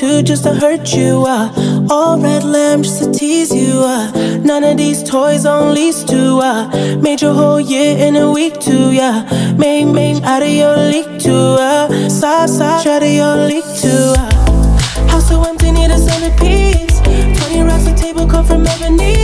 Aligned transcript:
Two 0.02 0.24
just 0.24 0.44
to 0.46 0.54
hurt 0.56 0.96
you. 0.96 1.24
Uh, 1.28 1.86
all 1.88 2.20
red 2.20 2.44
lamb 2.44 2.82
just 2.82 3.04
to 3.04 3.12
tease 3.12 3.54
you. 3.54 3.74
Uh, 3.94 4.10
none 4.44 4.64
of 4.64 4.76
these 4.76 5.04
toys 5.04 5.46
on 5.46 5.76
lease 5.76 6.04
to. 6.04 6.40
Uh, 6.50 6.98
made 7.06 7.22
your 7.22 7.36
whole 7.36 7.62
year 7.62 7.96
in 8.08 8.16
a 8.16 8.32
week 8.32 8.60
too. 8.60 8.92
Yeah, 8.92 9.18
made 9.58 9.86
made 9.86 10.24
out 10.24 10.42
of 10.42 10.50
your 10.50 10.76
league 10.76 11.20
too. 11.20 11.46
Uh, 11.70 12.10
side 12.10 12.50
side 12.50 12.88
out 12.88 13.04
of 13.04 13.14
your 13.22 13.36
league 13.50 13.72
too. 13.84 14.14
Uh, 14.18 15.08
house 15.12 15.30
so 15.30 15.44
empty, 15.44 15.70
need 15.72 15.92
a 15.92 16.00
centerpiece. 16.00 16.98
Twenty 17.38 17.62
racks 17.62 17.86
a 17.86 17.94
table 17.94 18.26
come 18.26 18.44
from 18.44 18.66
ebony. 18.66 19.21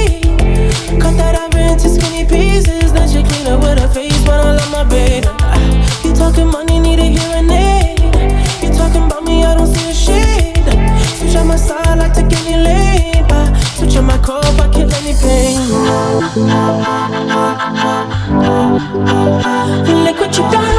Look 16.78 16.85
what 20.20 20.38
you 20.38 20.44
done. 20.52 20.78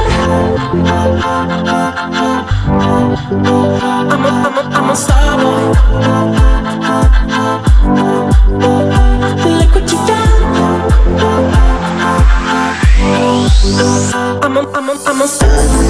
I'm 4.12 4.25
a, 4.25 4.29
I'm 4.29 4.59
a, 4.59 4.61
I'm 4.77 4.91
a 4.91 4.97
star 4.97 5.39
boy. 5.39 5.75
Look 9.59 9.75
what 9.75 9.91
done. 10.06 10.33
I'm 14.44 14.56
a, 14.56 14.61
I'm 14.71 14.89
a, 14.89 14.93
I'm 15.05 15.23
a. 15.23 15.88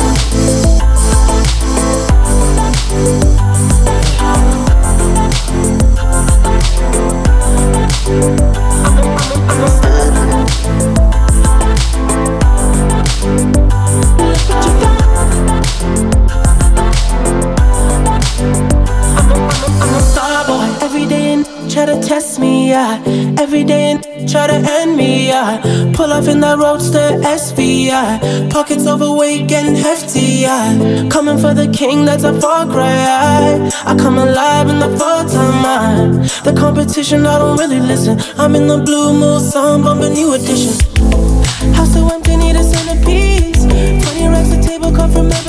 try 24.28 24.46
to 24.46 24.54
end 24.54 24.96
me, 24.96 25.28
yeah. 25.28 25.60
Pull 25.94 26.12
off 26.12 26.28
in 26.28 26.40
that 26.40 26.58
roadster 26.58 27.08
SVI. 27.24 28.50
Pockets 28.50 28.86
overweight, 28.86 29.48
getting 29.48 29.74
hefty, 29.74 30.46
I 30.46 31.08
Coming 31.10 31.38
for 31.38 31.54
the 31.54 31.68
king, 31.72 32.04
that's 32.04 32.24
a 32.24 32.38
far 32.40 32.66
cry. 32.66 33.70
I 33.84 33.96
come 33.96 34.18
alive 34.18 34.68
in 34.68 34.78
the 34.78 34.90
full 34.98 35.24
time, 35.24 35.64
I, 35.64 36.28
The 36.44 36.54
competition, 36.58 37.26
I 37.26 37.38
don't 37.38 37.58
really 37.58 37.80
listen. 37.80 38.20
I'm 38.38 38.54
in 38.54 38.66
the 38.66 38.78
blue 38.78 39.12
Mulsanne, 39.12 39.82
bumping 39.82 40.12
new 40.12 40.34
edition. 40.34 40.72
House 41.74 41.94
so 41.94 42.06
empty, 42.08 42.36
need 42.36 42.56
a 42.56 42.62
centerpiece. 42.62 43.64
20 43.64 44.28
racks 44.28 44.52
a 44.52 44.62
table 44.62 44.92
cut 44.92 45.10
from 45.10 45.32
ebony. 45.32 45.47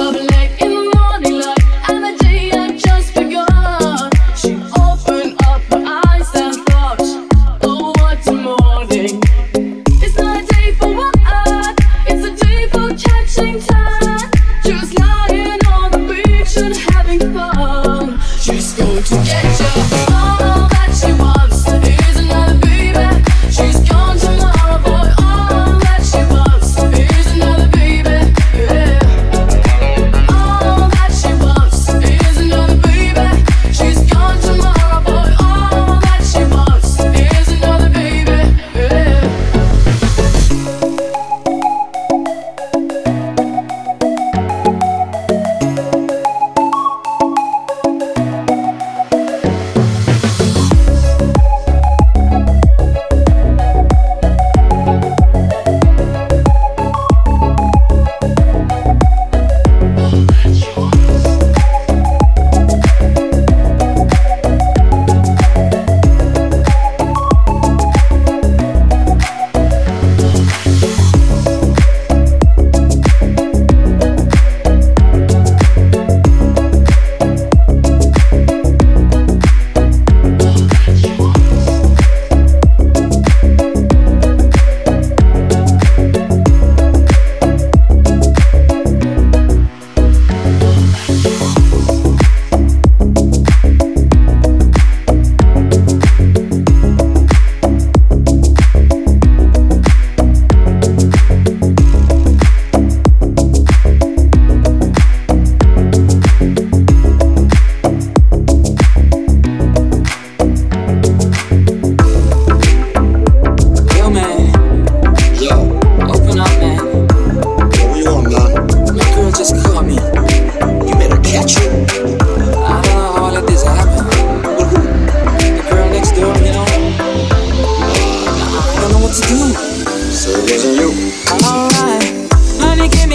of 0.00 0.14
love. 0.14 0.37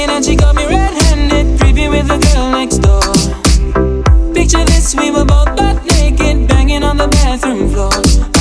in 0.04 0.10
and 0.10 0.26
she 0.26 0.36
got 0.36 0.56
me 0.56 0.66
red-handed, 0.66 1.60
creepy 1.60 1.88
with 1.88 2.08
the 2.08 2.18
girl 2.18 2.52
next 2.52 2.80
door. 2.80 3.02
Picture 4.34 4.66
this, 4.66 4.96
we 4.96 5.12
were 5.12 5.26
both 5.26 5.56
butt 5.56 5.84
naked, 5.86 6.48
banging 6.48 6.84
on 6.84 6.98
the 6.98 7.08
bathroom 7.08 7.70
floor. 7.70 8.33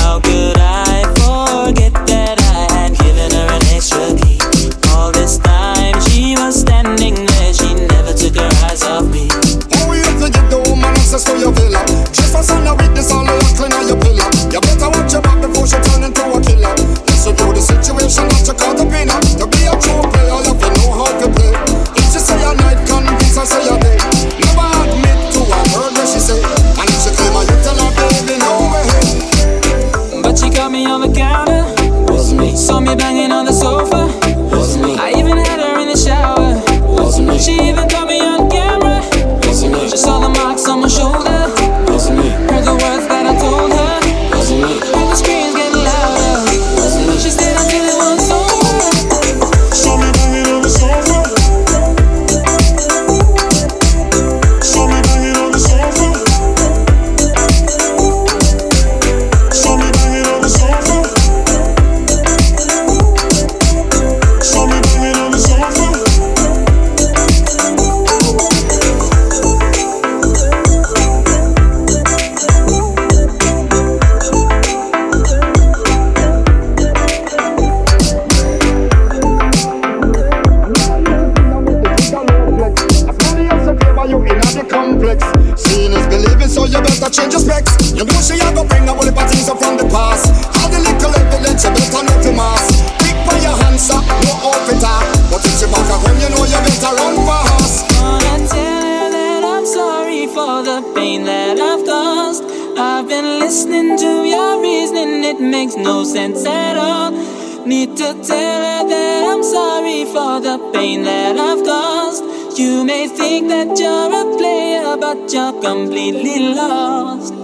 but 115.13 115.33
you 115.33 115.61
completely 115.61 116.55
lost. 116.55 117.35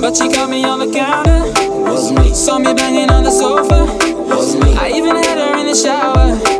But 0.00 0.16
she 0.16 0.28
caught 0.28 0.50
me 0.50 0.64
on 0.64 0.80
the 0.80 0.92
counter. 0.92 1.44
Was 1.82 2.10
me. 2.10 2.34
Saw 2.34 2.58
me 2.58 2.74
banging 2.74 3.10
on 3.10 3.22
the 3.22 3.30
sofa. 3.30 3.86
Was 4.28 4.56
me. 4.56 4.74
I 4.74 4.88
even 4.88 5.14
had 5.14 5.38
her 5.38 5.60
in 5.60 5.66
the 5.66 5.74
shower. 5.74 6.53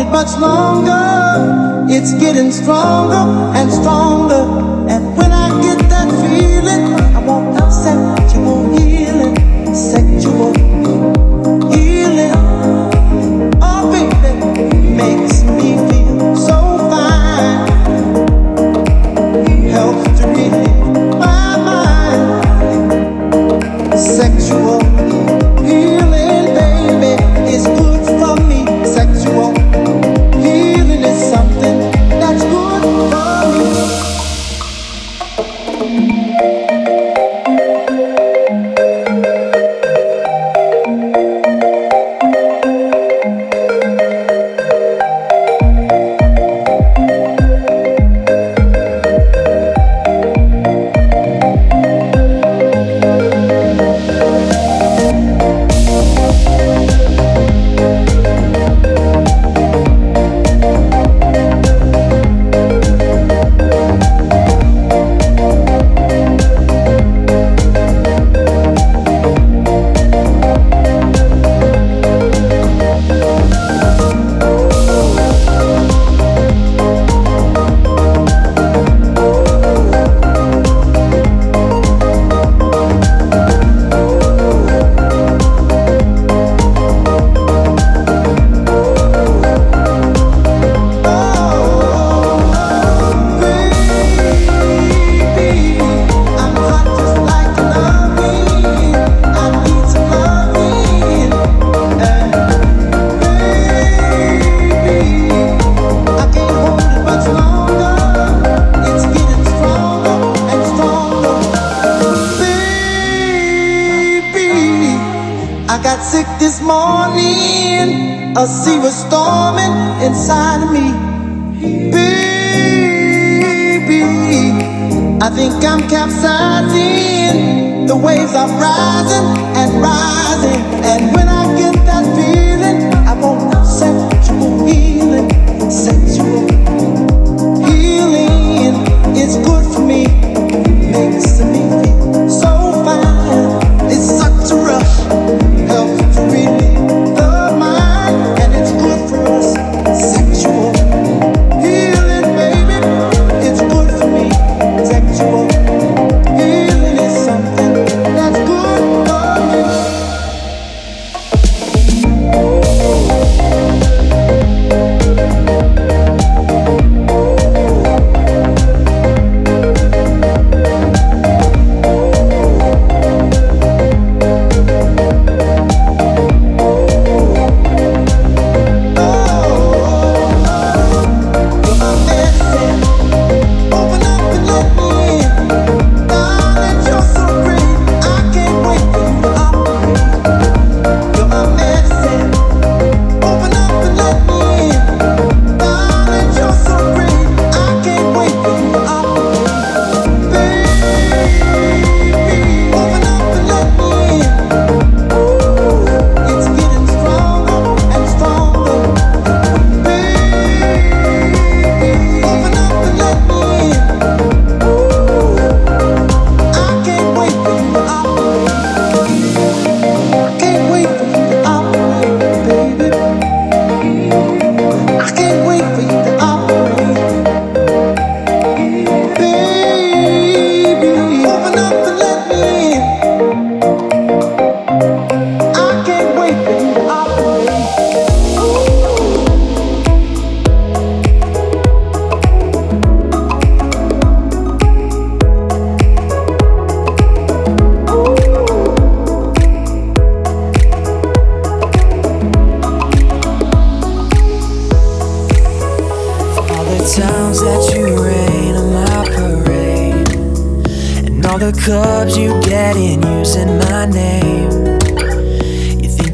it 0.00 0.10
much 0.10 0.36
longer. 0.38 1.88
It's 1.88 2.12
getting 2.14 2.52
stronger 2.52 3.24
and 3.56 3.72
stronger. 3.72 4.44
And 4.88 5.16
when 5.16 5.27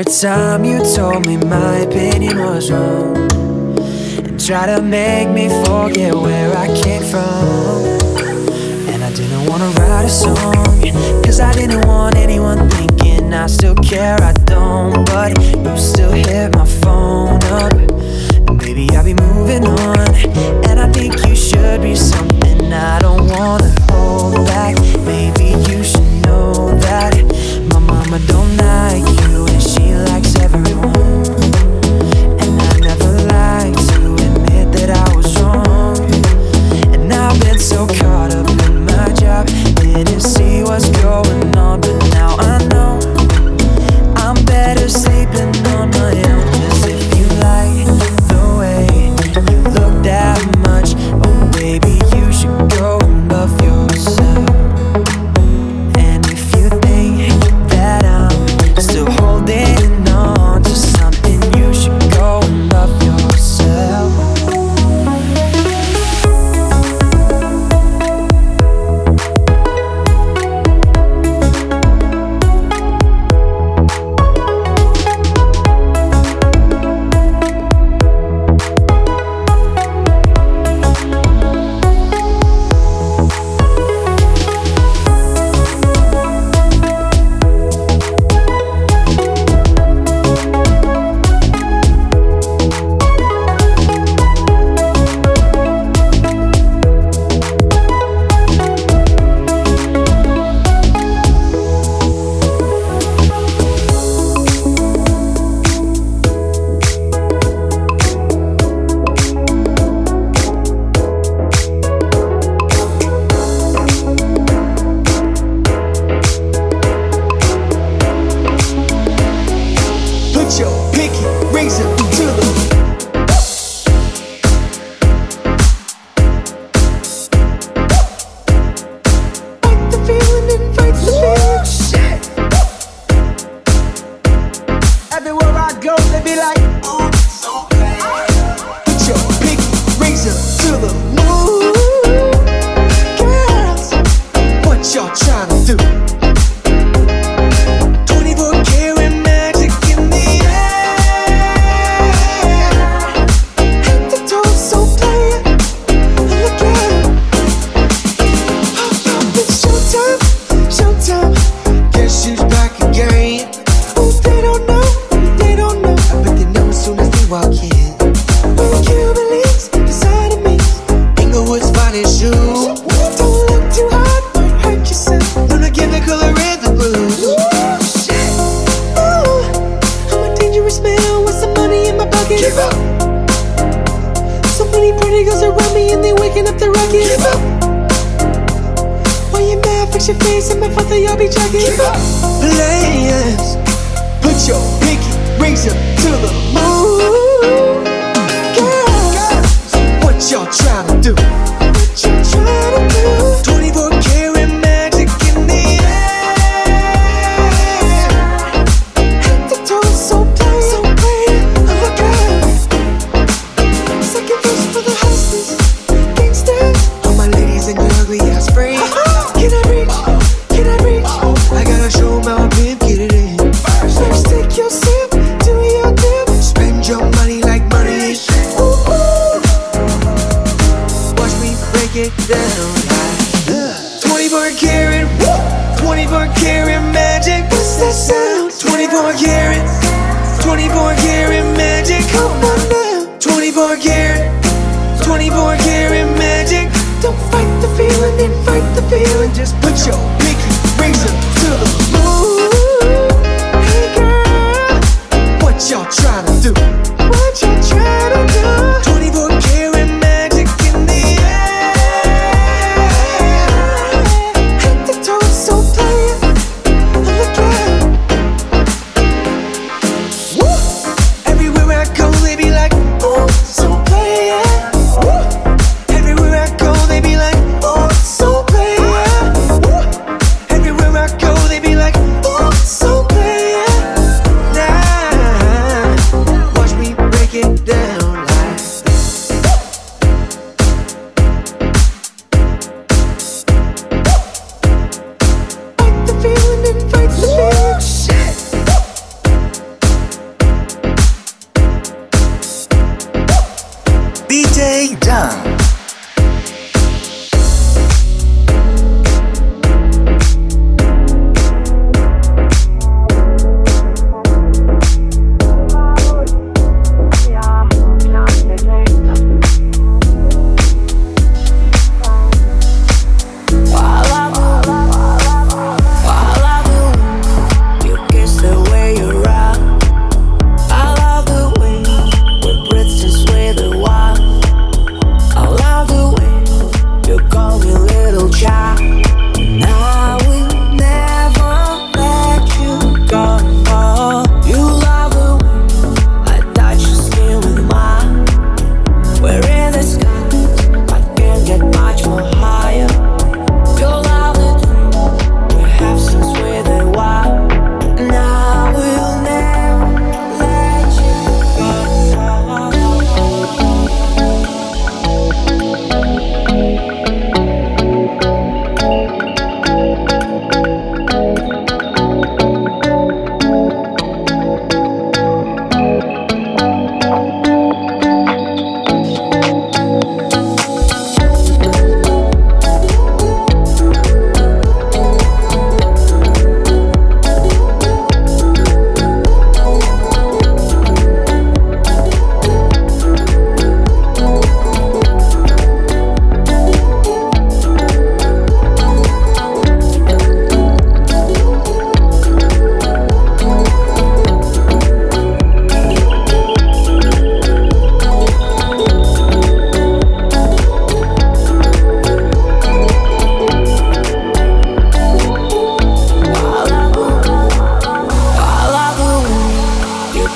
every 0.00 0.12
time 0.12 0.64
you 0.64 0.78
told 0.94 1.22
me 1.26 1.36
my 1.36 1.76
opinion 1.80 2.38
was 2.38 2.70
wrong. 2.70 3.16
And 4.24 4.40
tried 4.40 4.74
to 4.74 4.80
make 4.80 5.28
me 5.28 5.48
forget 5.64 6.14
where 6.14 6.56
I 6.56 6.68
came 6.80 7.02
from. 7.02 7.84
And 8.88 9.04
I 9.04 9.12
didn't 9.12 9.44
wanna 9.46 9.68
write 9.78 10.06
a 10.06 10.08
song. 10.08 10.80
Cause 11.22 11.38
I 11.40 11.52
didn't 11.52 11.86
want 11.86 12.16
anyone 12.16 12.70
thinking 12.70 13.34
I 13.34 13.46
still 13.46 13.74
care, 13.74 14.16
I 14.22 14.32
don't. 14.46 15.04
But 15.04 15.36
you 15.38 15.76
still 15.76 16.12
hit 16.12 16.54
my 16.54 16.64
phone 16.64 17.42
up. 17.44 17.74
Maybe 18.56 18.88
I'll 18.96 19.04
be 19.04 19.14
moving 19.14 19.66
on. 19.66 20.59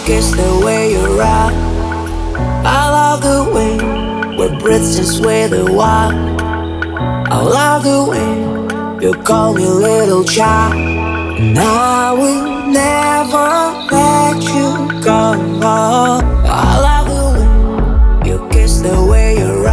guess 0.06 0.30
the 0.32 0.62
way 0.64 0.92
you're. 0.92 1.22
I 1.22 2.90
love 2.90 3.22
the 3.22 3.50
wind, 3.52 4.38
where 4.38 4.50
breathe 4.58 4.82
just 4.96 5.24
with 5.24 5.50
the 5.50 5.64
wild. 5.72 6.14
I 7.32 7.40
love 7.40 7.84
the 7.84 8.04
wind, 8.10 9.02
you 9.02 9.14
call 9.22 9.54
me 9.54 9.66
little 9.66 10.24
child. 10.24 10.74
And 10.74 11.58
I 11.58 12.12
will 12.12 12.66
never 12.70 13.48
let 13.90 14.42
you 14.42 15.02
go. 15.02 15.32
I 16.46 16.78
love 16.86 17.06
the 17.08 17.24
way 17.34 18.30
you 18.30 18.48
kiss 18.50 18.80
the 18.80 19.06
way 19.10 19.38
you're 19.38 19.63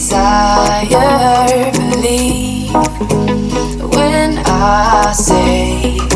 desire. 0.00 1.70
Believe 1.72 2.72
when 3.92 4.38
I 4.46 5.12
say. 5.12 6.09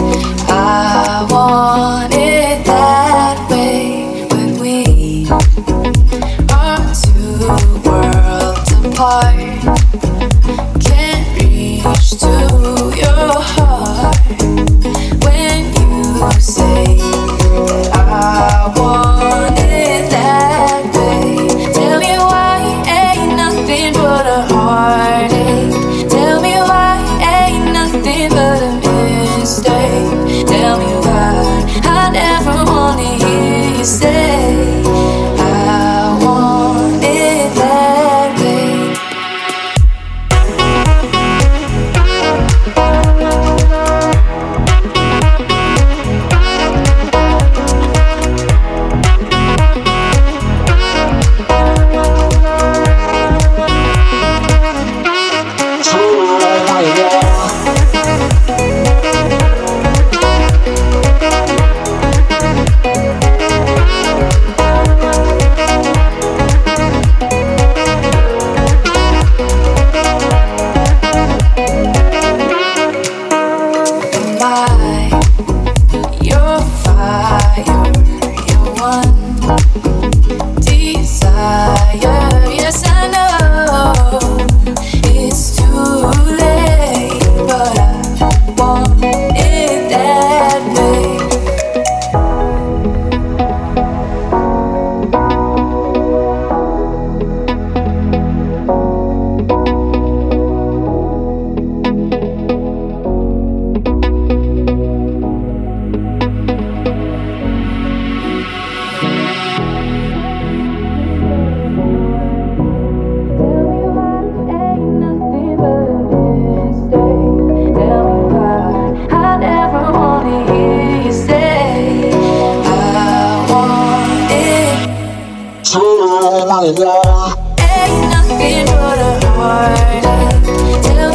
all 126.05 126.47
my 126.47 126.61
life. 126.61 127.39
Ain't 127.61 128.11
nothing 128.11 128.67
but 128.67 128.99
a 128.99 129.27
heartache. 129.37 130.83
Tell 130.83 131.14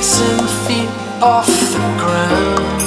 thousand 0.00 0.48
feet 0.66 0.88
off 1.22 1.46
the 1.46 1.78
ground. 2.00 2.82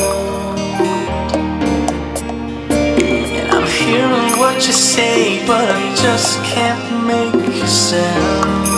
And 2.71 3.51
I'm 3.51 3.67
hearing 3.67 4.39
what 4.39 4.55
you 4.65 4.73
say, 4.73 5.45
but 5.45 5.69
I 5.69 5.95
just 5.95 6.43
can't 6.43 7.05
make 7.05 7.35
a 7.35 7.67
sound. 7.67 8.72